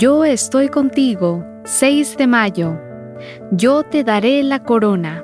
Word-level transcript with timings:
Yo 0.00 0.24
estoy 0.24 0.70
contigo, 0.70 1.44
6 1.64 2.16
de 2.16 2.26
mayo. 2.26 2.80
Yo 3.52 3.82
te 3.82 4.02
daré 4.02 4.42
la 4.42 4.62
corona. 4.62 5.22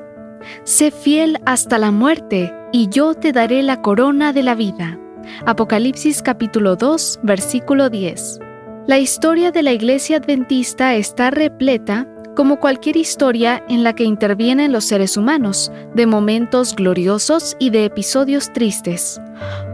Sé 0.64 0.91
fiel 0.91 1.39
hasta 1.46 1.79
la 1.79 1.91
muerte, 1.91 2.53
y 2.73 2.91
yo 2.91 3.15
te 3.15 3.33
daré 3.33 3.62
la 3.62 3.81
corona 3.81 4.35
de 4.35 4.43
la 4.43 4.54
vida. 4.54 5.01
Apocalipsis 5.46 6.21
capítulo 6.21 6.77
2, 6.77 7.21
versículo 7.23 7.89
10. 7.89 8.39
La 8.86 8.99
historia 8.99 9.50
de 9.50 9.62
la 9.62 9.73
iglesia 9.73 10.18
adventista 10.18 10.95
está 10.95 11.31
repleta, 11.31 12.07
como 12.36 12.61
cualquier 12.61 12.99
historia 12.99 13.64
en 13.71 13.82
la 13.82 13.95
que 13.95 14.04
intervienen 14.04 14.72
los 14.72 14.85
seres 14.85 15.17
humanos, 15.17 15.72
de 15.95 16.04
momentos 16.04 16.77
gloriosos 16.77 17.57
y 17.58 17.71
de 17.71 17.86
episodios 17.86 18.53
tristes. 18.53 19.22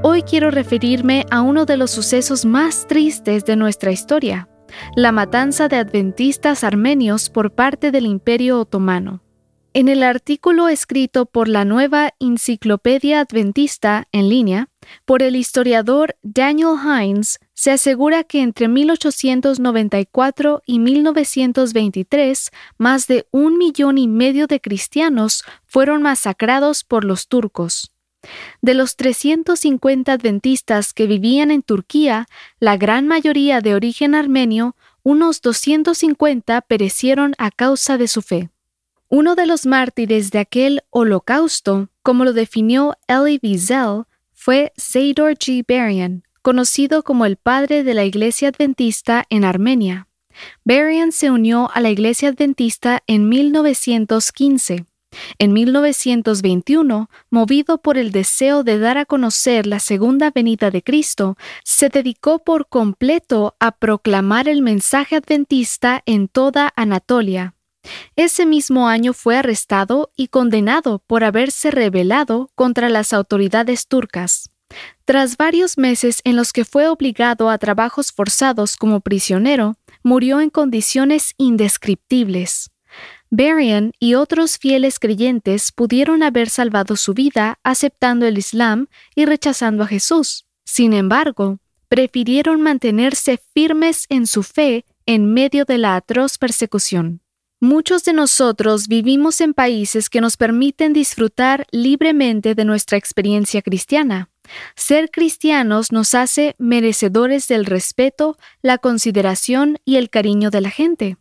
Hoy 0.04 0.22
quiero 0.22 0.52
referirme 0.52 1.26
a 1.32 1.42
uno 1.42 1.64
de 1.64 1.76
los 1.76 1.90
sucesos 1.90 2.44
más 2.44 2.86
tristes 2.86 3.44
de 3.44 3.56
nuestra 3.56 3.90
historia, 3.90 4.48
la 4.96 5.12
matanza 5.12 5.68
de 5.68 5.76
adventistas 5.76 6.64
armenios 6.64 7.30
por 7.30 7.52
parte 7.52 7.90
del 7.90 8.06
Imperio 8.06 8.60
Otomano. 8.60 9.22
En 9.74 9.88
el 9.88 10.02
artículo 10.02 10.68
escrito 10.68 11.24
por 11.24 11.48
la 11.48 11.64
nueva 11.64 12.12
Enciclopedia 12.20 13.20
Adventista 13.20 14.06
en 14.12 14.28
línea, 14.28 14.68
por 15.06 15.22
el 15.22 15.34
historiador 15.34 16.14
Daniel 16.22 16.74
Hines, 16.84 17.38
se 17.54 17.70
asegura 17.70 18.22
que 18.22 18.42
entre 18.42 18.68
1894 18.68 20.62
y 20.66 20.78
1923 20.78 22.50
más 22.76 23.06
de 23.06 23.26
un 23.30 23.56
millón 23.56 23.96
y 23.96 24.08
medio 24.08 24.46
de 24.46 24.60
cristianos 24.60 25.42
fueron 25.64 26.02
masacrados 26.02 26.84
por 26.84 27.04
los 27.04 27.28
turcos. 27.28 27.91
De 28.60 28.74
los 28.74 28.96
350 28.96 30.12
adventistas 30.12 30.92
que 30.92 31.06
vivían 31.06 31.50
en 31.50 31.62
Turquía, 31.62 32.28
la 32.60 32.76
gran 32.76 33.06
mayoría 33.06 33.60
de 33.60 33.74
origen 33.74 34.14
armenio, 34.14 34.76
unos 35.02 35.40
250 35.40 36.60
perecieron 36.62 37.34
a 37.38 37.50
causa 37.50 37.98
de 37.98 38.08
su 38.08 38.22
fe. 38.22 38.50
Uno 39.08 39.34
de 39.34 39.46
los 39.46 39.66
mártires 39.66 40.30
de 40.30 40.38
aquel 40.38 40.82
holocausto, 40.90 41.88
como 42.02 42.24
lo 42.24 42.32
definió 42.32 42.96
Elie 43.08 43.40
Wiesel, 43.42 44.04
fue 44.32 44.72
Zador 44.78 45.34
G. 45.34 45.64
Berian, 45.66 46.24
conocido 46.40 47.02
como 47.02 47.26
el 47.26 47.36
padre 47.36 47.84
de 47.84 47.94
la 47.94 48.04
Iglesia 48.04 48.48
Adventista 48.48 49.24
en 49.28 49.44
Armenia. 49.44 50.08
Berian 50.64 51.12
se 51.12 51.30
unió 51.30 51.70
a 51.74 51.80
la 51.80 51.90
Iglesia 51.90 52.30
Adventista 52.30 53.02
en 53.06 53.28
1915. 53.28 54.86
En 55.38 55.52
1921, 55.52 57.10
movido 57.30 57.78
por 57.78 57.98
el 57.98 58.12
deseo 58.12 58.64
de 58.64 58.78
dar 58.78 58.98
a 58.98 59.04
conocer 59.04 59.66
la 59.66 59.80
segunda 59.80 60.30
venida 60.30 60.70
de 60.70 60.82
Cristo, 60.82 61.36
se 61.64 61.88
dedicó 61.88 62.38
por 62.38 62.68
completo 62.68 63.56
a 63.60 63.72
proclamar 63.72 64.48
el 64.48 64.62
mensaje 64.62 65.16
adventista 65.16 66.02
en 66.06 66.28
toda 66.28 66.72
Anatolia. 66.76 67.54
Ese 68.16 68.46
mismo 68.46 68.88
año 68.88 69.12
fue 69.12 69.36
arrestado 69.36 70.12
y 70.16 70.28
condenado 70.28 71.00
por 71.06 71.24
haberse 71.24 71.70
rebelado 71.70 72.50
contra 72.54 72.88
las 72.88 73.12
autoridades 73.12 73.88
turcas. 73.88 74.50
Tras 75.04 75.36
varios 75.36 75.76
meses 75.76 76.20
en 76.24 76.36
los 76.36 76.52
que 76.52 76.64
fue 76.64 76.88
obligado 76.88 77.50
a 77.50 77.58
trabajos 77.58 78.12
forzados 78.12 78.76
como 78.76 79.00
prisionero, 79.00 79.76
murió 80.02 80.40
en 80.40 80.50
condiciones 80.50 81.34
indescriptibles. 81.36 82.70
Berian 83.34 83.92
y 83.98 84.12
otros 84.12 84.58
fieles 84.58 84.98
creyentes 84.98 85.72
pudieron 85.72 86.22
haber 86.22 86.50
salvado 86.50 86.96
su 86.96 87.14
vida 87.14 87.58
aceptando 87.62 88.26
el 88.26 88.36
Islam 88.36 88.88
y 89.14 89.24
rechazando 89.24 89.84
a 89.84 89.86
Jesús. 89.86 90.44
Sin 90.66 90.92
embargo, 90.92 91.58
prefirieron 91.88 92.60
mantenerse 92.60 93.40
firmes 93.54 94.04
en 94.10 94.26
su 94.26 94.42
fe 94.42 94.84
en 95.06 95.32
medio 95.32 95.64
de 95.64 95.78
la 95.78 95.96
atroz 95.96 96.36
persecución. 96.36 97.22
Muchos 97.58 98.04
de 98.04 98.12
nosotros 98.12 98.86
vivimos 98.86 99.40
en 99.40 99.54
países 99.54 100.10
que 100.10 100.20
nos 100.20 100.36
permiten 100.36 100.92
disfrutar 100.92 101.66
libremente 101.70 102.54
de 102.54 102.66
nuestra 102.66 102.98
experiencia 102.98 103.62
cristiana. 103.62 104.28
Ser 104.76 105.10
cristianos 105.10 105.90
nos 105.90 106.14
hace 106.14 106.54
merecedores 106.58 107.48
del 107.48 107.64
respeto, 107.64 108.36
la 108.60 108.76
consideración 108.76 109.78
y 109.86 109.96
el 109.96 110.10
cariño 110.10 110.50
de 110.50 110.60
la 110.60 110.68
gente. 110.70 111.16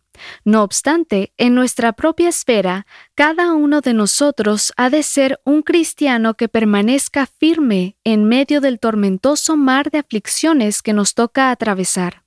No 0.45 0.63
obstante, 0.63 1.33
en 1.37 1.55
nuestra 1.55 1.93
propia 1.93 2.29
esfera, 2.29 2.85
cada 3.15 3.53
uno 3.53 3.81
de 3.81 3.93
nosotros 3.93 4.73
ha 4.77 4.89
de 4.89 5.03
ser 5.03 5.39
un 5.45 5.61
cristiano 5.61 6.35
que 6.35 6.47
permanezca 6.47 7.25
firme 7.25 7.95
en 8.03 8.25
medio 8.25 8.61
del 8.61 8.79
tormentoso 8.79 9.57
mar 9.57 9.91
de 9.91 9.99
aflicciones 9.99 10.81
que 10.81 10.93
nos 10.93 11.13
toca 11.13 11.51
atravesar. 11.51 12.23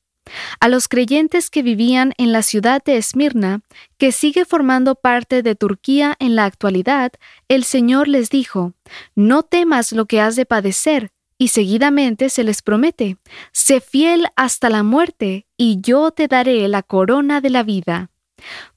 A 0.58 0.68
los 0.68 0.88
creyentes 0.88 1.50
que 1.50 1.62
vivían 1.62 2.14
en 2.16 2.32
la 2.32 2.42
ciudad 2.42 2.82
de 2.82 2.96
Esmirna, 2.96 3.60
que 3.98 4.10
sigue 4.10 4.44
formando 4.44 4.94
parte 4.94 5.42
de 5.42 5.54
Turquía 5.54 6.16
en 6.18 6.34
la 6.34 6.46
actualidad, 6.46 7.12
el 7.48 7.64
Señor 7.64 8.08
les 8.08 8.30
dijo, 8.30 8.72
No 9.14 9.42
temas 9.42 9.92
lo 9.92 10.06
que 10.06 10.20
has 10.20 10.36
de 10.36 10.46
padecer, 10.46 11.10
y 11.38 11.48
seguidamente 11.48 12.28
se 12.30 12.44
les 12.44 12.62
promete, 12.62 13.16
Sé 13.52 13.80
fiel 13.80 14.26
hasta 14.36 14.70
la 14.70 14.82
muerte, 14.82 15.46
y 15.56 15.80
yo 15.80 16.10
te 16.10 16.28
daré 16.28 16.66
la 16.68 16.82
corona 16.82 17.40
de 17.40 17.50
la 17.50 17.62
vida. 17.62 18.10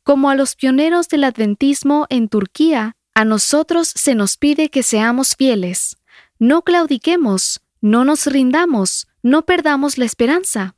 Como 0.04 0.30
a 0.30 0.36
los 0.36 0.56
pioneros 0.56 1.08
del 1.10 1.24
adventismo 1.24 2.06
en 2.10 2.30
Turquía, 2.30 2.96
a 3.14 3.26
nosotros 3.26 3.88
se 3.88 4.16
nos 4.16 4.38
pide 4.38 4.70
que 4.70 4.84
seamos 4.84 5.36
fieles. 5.36 5.98
No 6.40 6.62
claudiquemos, 6.62 7.62
no 7.82 8.06
nos 8.06 8.26
rindamos, 8.28 9.08
no 9.24 9.44
perdamos 9.44 9.98
la 9.98 10.06
esperanza. 10.06 10.76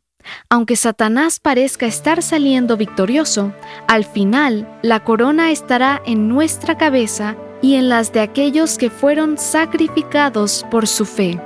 Aunque 0.49 0.75
Satanás 0.75 1.39
parezca 1.39 1.85
estar 1.85 2.21
saliendo 2.21 2.77
victorioso, 2.77 3.53
al 3.87 4.05
final 4.05 4.67
la 4.81 5.03
corona 5.03 5.51
estará 5.51 6.01
en 6.05 6.27
nuestra 6.27 6.77
cabeza 6.77 7.35
y 7.61 7.75
en 7.75 7.89
las 7.89 8.13
de 8.13 8.21
aquellos 8.21 8.77
que 8.77 8.89
fueron 8.89 9.37
sacrificados 9.37 10.65
por 10.71 10.87
su 10.87 11.05
fe. 11.05 11.39